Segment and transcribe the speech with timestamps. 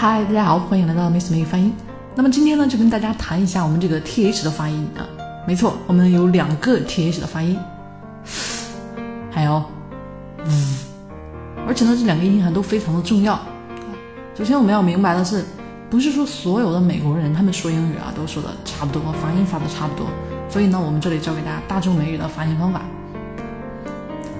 [0.00, 1.74] 嗨，大家好，欢迎来到 Miss 美语发音。
[2.14, 5.04] 那么今天呢，就跟大家谈一下我们这个 th 的发音啊。
[5.46, 7.58] 没错，我们有两个 th 的发音，
[9.30, 9.62] 还有
[10.46, 10.78] 嗯，
[11.68, 13.38] 而且呢，这两个音还都非常的重要。
[14.34, 15.44] 首先我们要明白的是，
[15.90, 20.06] 不是说所有的美国人他们说英语啊都说的差不多，发音发的差不多。
[20.48, 22.80] 所以呢，我们这里教给大家大众美语的发音方法。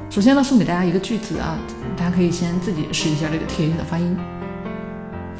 [0.09, 1.59] 首先呢，送给大家一个句子啊，
[1.99, 4.17] 大家可以先自己试一下这个 th 的发音。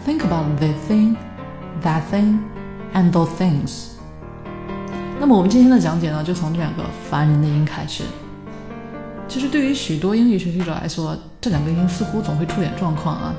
[0.07, 1.17] Think about this thing,
[1.83, 2.39] that thing,
[2.95, 3.91] and those things。
[5.21, 8.05] 那么我们今天的讲解呢，就从这两个烦人的音开始。
[9.29, 13.35] 其实对于许多英语学习者来说，这两个音似乎总会出点状况啊。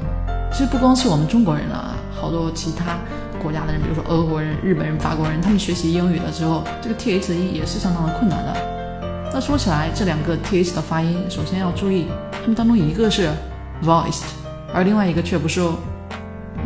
[0.52, 2.96] 其实不光是我们中国人了啊，好多其他
[3.42, 8.56] 国家的人，比如说俄国人、日本人、法国人，他们学习英语的时候，这个 th 的音也是相当的困难的。
[9.34, 13.32] 那说起来，这两个 th 的发音，首先要注意，它们当中一个是
[13.84, 14.26] voiced，
[14.74, 15.74] 而另外一个却不是哦。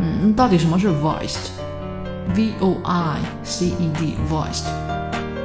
[0.00, 4.66] 嗯，到底什么是 voiced？V O I C E D，voiced。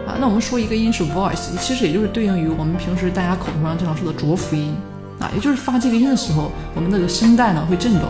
[0.07, 4.73] 啊，那我们说一个音是 voice，其实也就是对应于我们平时大家口头上经常说的浊辅音
[5.19, 8.09] 啊，也就是发这个音的时候，我们那个声带呢会震动。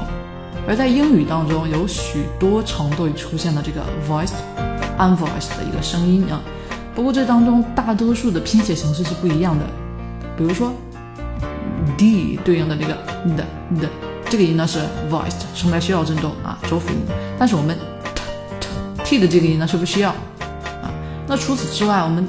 [0.67, 4.39] 而在英语当中，有许多程度出现的这个 voiced、
[4.97, 6.41] unvoiced 的一个声音啊。
[6.95, 9.65] 不过这当中大多数的拼写形式是不一样的。
[10.37, 10.71] 比如说
[11.97, 12.93] d 对应的这个
[13.35, 13.45] 的
[13.81, 14.10] 的。
[14.31, 14.79] 这个音呢是
[15.11, 16.95] voiced，从来需要振动啊，浊辅音。
[17.37, 17.77] 但是我们
[19.03, 20.87] t t 的这个音呢是不需要啊。
[21.27, 22.25] 那除此之外，我们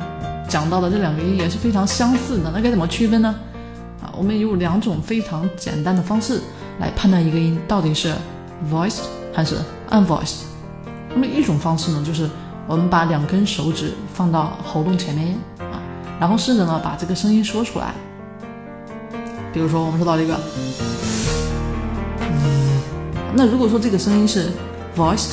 [0.49, 2.51] 讲到的这两个音也是非常相似的。
[2.53, 3.33] 那该怎么区分呢？
[4.03, 6.41] 啊，我们有两种非常简单的方式
[6.81, 8.13] 来判断一个音到底是
[8.69, 9.55] voiced 还是
[9.91, 10.41] unvoiced。
[11.09, 12.29] 那么一种方式呢，就是
[12.67, 15.79] 我们把两根手指放到喉咙前面啊，
[16.19, 17.95] 然后试着呢把这个声音说出来。
[19.53, 20.37] 比如说我们说到这个。
[23.35, 24.51] 那如果说这个声音是
[24.97, 25.33] voiced，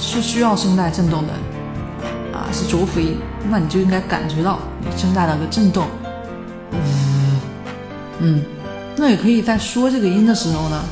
[0.00, 1.32] 是需要声带振动的，
[2.36, 3.16] 啊，是浊辅音，
[3.48, 5.86] 那你就应该感觉到你声带的个振动。
[6.72, 7.40] 嗯，
[8.20, 8.42] 嗯，
[8.96, 10.82] 那也可以在说这个音的时候呢，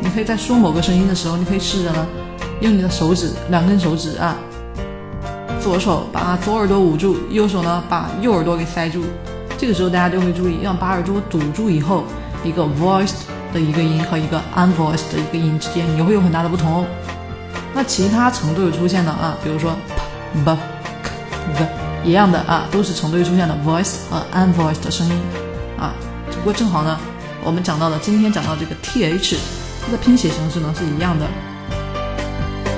[0.00, 2.06] 你可以在说某个声音的时候，你可以试着呢，
[2.60, 4.36] 用你的手指两根手指啊，
[5.60, 9.02] 左手把左耳朵捂住，右手呢把右耳朵给塞住。
[9.56, 12.04] 这个时候大家就会注意，要把耳朵堵住以后，
[12.44, 13.24] 一个 voiced。
[13.54, 16.84] 的一个音和一个 unvoiced 的一个音之间也会有很大的不同。
[17.72, 19.74] 那其他程度出现的啊，比如说
[20.34, 20.58] p、b、
[21.02, 21.10] k、
[21.58, 25.14] g 一样的啊，都是程度出现的 voice 和 unvoiced 的声音
[25.78, 25.94] 啊。
[26.30, 26.98] 只不过正好呢，
[27.42, 29.36] 我们讲到的今天讲到这个 th，
[29.84, 31.24] 它的拼写形式呢是一样的。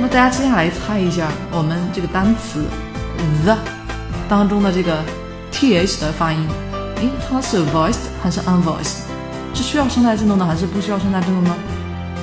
[0.00, 2.64] 那大家接下来猜一下，我们这个单词
[3.44, 3.56] the
[4.28, 5.02] 当中的这个
[5.52, 6.46] th 的发音，
[6.96, 9.00] 诶，它是 voiced 还是 unvoiced？
[9.56, 11.56] 是需要声带振动的还是不需要声带振动呢？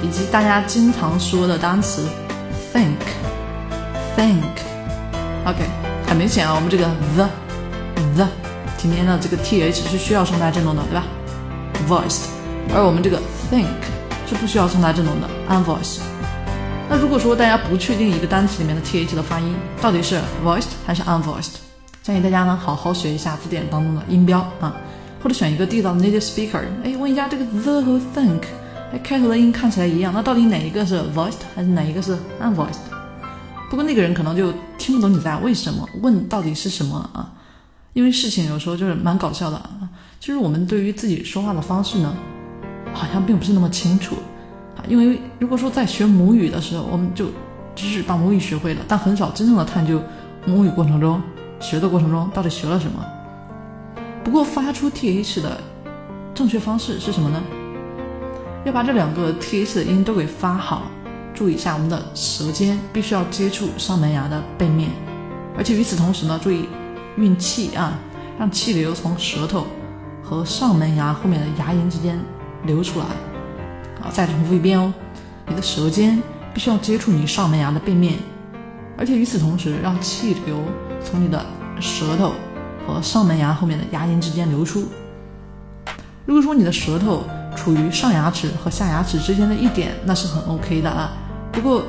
[0.04, 2.08] 以及大家经常说的单词
[2.72, 5.64] think，think，OK，
[6.06, 6.86] 很明显啊，我们这个
[7.16, 7.28] the
[8.16, 8.28] the
[8.78, 11.04] 今天的这个 th 是需要声带振动的，对吧
[11.90, 12.26] ？voiced，
[12.76, 13.66] 而我们这个 think
[14.28, 16.02] 是不需要声带振动的，unvoiced。
[16.88, 21.56] 那如果说大家不确定一个单词里面的 th 的发音到底是 voiced 还是 unvoiced，
[22.04, 24.76] 建议大家呢好好学一下字典当中的音标啊。
[25.24, 28.42] 或者选一个地道的 native speaker，哎，问一下这个 the 和 think，
[28.92, 32.84] 哎，开头的音看起来一样，那到底哪一个是 voiced 还是哪一个是 unvoiced？
[33.70, 37.32] 不过那个人可能就听不懂你在为什么问到底是什么啊？
[37.94, 39.88] 因为事情有时候就是蛮搞笑的啊，
[40.20, 42.14] 就是我们对于自己说话的方式呢，
[42.94, 44.18] 好像并不是那么清楚
[44.76, 44.84] 啊。
[44.90, 47.28] 因为如果说在学母语的时候，我们就
[47.74, 50.02] 只是把母语学会了，但很少真正的探究
[50.46, 51.22] 母语过程中
[51.62, 53.02] 学的过程中到底学了什么。
[54.24, 55.60] 不过发出 th 的
[56.34, 57.44] 正确方式是什么呢？
[58.66, 60.84] 要把这两个 th 的音都给发好。
[61.34, 64.90] 注意一下，我们的舌尖必须要接触上门牙的背面，
[65.58, 66.70] 而且与此同时呢，注意
[67.18, 68.00] 运气啊，
[68.40, 69.66] 让气流从舌头
[70.24, 72.18] 和上门牙后面的牙龈之间
[72.66, 73.06] 流出来。
[74.00, 74.94] 好，再重复一遍哦，
[75.48, 76.22] 你的舌尖
[76.54, 78.20] 必须要接触你上门牙的背面，
[78.96, 80.58] 而且与此同时，让气流
[81.04, 81.44] 从你的
[81.82, 82.34] 舌头。
[82.86, 84.86] 和上门牙后面的牙龈之间流出。
[86.26, 87.24] 如果说你的舌头
[87.56, 91.12] 处于上牙齿和下牙齿之间的一点，那是很 OK 的啊。
[91.52, 91.84] 不过，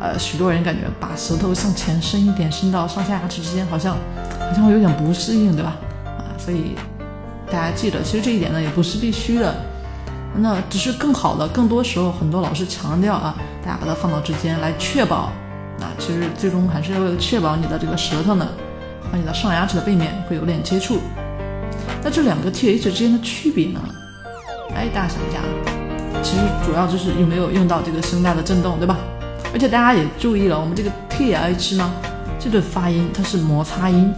[0.00, 3.96] 呃，许多人感觉把舌头向前伸一点，伸到上下牙齿之间，好像
[4.38, 5.76] 好像会有点不适应，对吧？
[6.06, 6.76] 啊，所以
[7.50, 9.54] 大家记得，其实这一点呢也不是必须的，
[10.36, 11.46] 那只是更好的。
[11.48, 15.30] 更多时候，很多老师强调啊，大家把它放到之间来确保。
[15.78, 18.46] 那其实最终还是为了确保你的这个舌头呢。
[19.10, 20.98] 和你的上牙齿的背面会有点接触，
[22.02, 23.80] 那这两个 th 之间的区别呢？
[24.74, 25.40] 哎，大家想一下，
[26.22, 28.96] 其实主要就是有没有用到这个声带的振动，对吧？
[29.52, 31.92] 而且大家也注意了，我们这个 th 呢，
[32.38, 34.12] 这对发音它是摩擦音。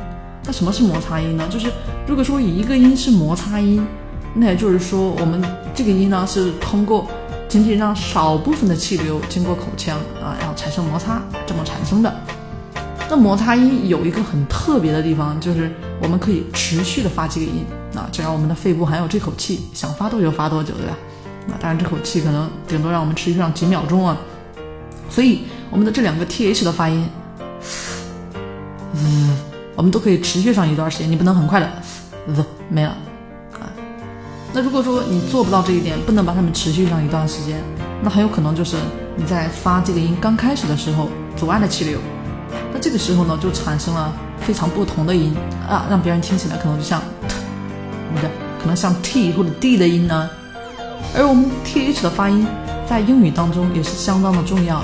[0.44, 1.46] 那什么是摩擦音呢？
[1.48, 1.70] 就是
[2.06, 3.86] 如果说一个音是摩擦音，
[4.34, 5.42] 那也就是说我们
[5.74, 7.08] 这个音呢是通过
[7.48, 12.12] 仅仅让少部分的气流经过口腔啊，然后产生摩擦这么产生的。
[13.12, 15.70] 那摩擦音有一个很特别的地方，就是
[16.00, 17.62] 我们可以持续的发这个音
[17.94, 20.96] 啊，只要我们的肺部还有这口气，想发多久发多久，对吧？
[21.46, 24.16] 那当然这口气可能顶多让我们持续上几秒钟啊。
[25.10, 27.06] 所以我们的这两个 th 的发音，
[28.94, 29.36] 嗯，
[29.76, 31.70] 我们都可以持续上一段时间，你不能很快的
[32.34, 32.96] 啧没了
[33.52, 33.68] 啊。
[34.54, 37.62] 那如果说你做不到这一点，不能把它们持续上一段时间，
[38.02, 38.78] 那很有可能就是
[39.16, 42.00] 你在发这个音刚开始的时候阻碍了气流。
[42.72, 45.34] 那这个时候呢，就产生了非常不同的音
[45.68, 50.28] 啊，让别人听起来可能就像 t 的，可能像 t 或者 d 的音呢。
[51.14, 52.46] 而我们 th 的发音
[52.88, 54.82] 在英语当中也是相当的重要，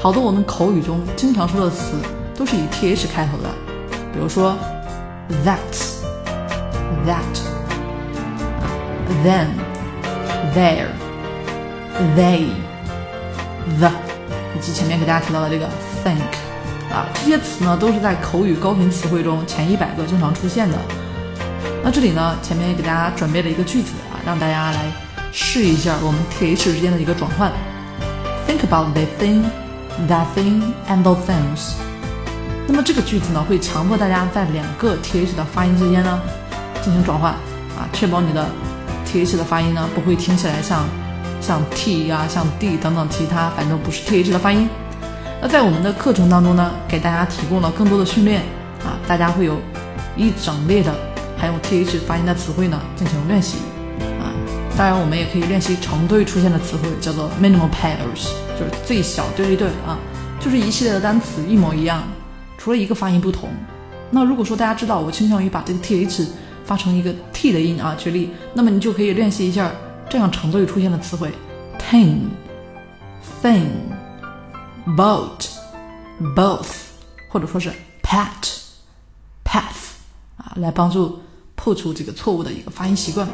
[0.00, 1.96] 好多我们口语中经常说的词
[2.36, 3.48] 都是以 th 开头的，
[4.12, 4.56] 比如说
[5.44, 5.58] that、
[7.04, 7.20] that、
[9.24, 9.46] then、
[10.54, 10.86] there、
[12.16, 12.46] they、
[13.78, 13.90] the，
[14.56, 15.66] 以及前面给大家提到的这个
[16.04, 16.49] think。
[16.92, 20.76] 啊，这些词呢都是在口语高频词汇中前一百个经常出现的。
[21.82, 24.92] 那这里呢，前面也给大家准备了一个句子啊，让大家来
[25.32, 27.50] 试一下我们 th 之间的一个转换。
[28.46, 29.44] Think about the thing,
[30.08, 31.74] that thing, and those things。
[32.66, 36.20] 那么这个句子呢，会强迫大家在两个 th 的发音之间呢
[36.82, 38.44] 进行转换啊，确保你的
[39.06, 40.84] th 的发音呢不会听起来像
[41.40, 44.68] 像 t 呀、像 d 等等其他反正不是 th 的发音。
[45.42, 48.42] 那在我们的课程当中呢，给大家提供了更多的训练
[48.84, 49.58] 啊，大家会有
[50.14, 50.92] 一整列的
[51.38, 53.56] 含有 th 发音的词汇呢进行练习
[54.20, 54.28] 啊。
[54.76, 58.28] 当然，我们也可以练习成对出现的词汇，叫做 minimal pairs，
[58.58, 59.98] 就是最小对立对啊，
[60.38, 62.02] 就是一系列的单词一模一样，
[62.58, 63.48] 除了一个发音不同。
[64.10, 66.26] 那如果说大家知道我倾向于把这个 th
[66.66, 69.70] 发成一个 t 的音啊，举例，那么你就可以练习一下
[70.08, 71.30] 这样成对出现的词汇
[71.78, 73.64] ：tin，thing。
[74.86, 75.48] Boat,
[76.34, 76.68] both，
[77.28, 77.72] 或者说是
[78.02, 79.60] pat，path
[80.36, 81.20] 啊，来帮助
[81.54, 83.26] 破除这个错误的一个发音习惯。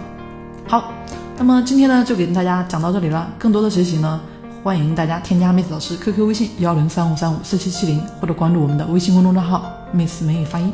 [0.68, 0.92] 好，
[1.36, 3.30] 那么今天呢就给大家讲到这里了。
[3.38, 4.20] 更多的学习呢，
[4.62, 10.72] 欢迎大家添加 Miss 老师 QQ 微信幺零三五三五四七七零，或者关注我们的微信公众账号 Miss 美语发音。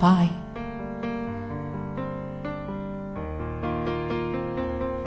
[0.00, 0.41] Bye。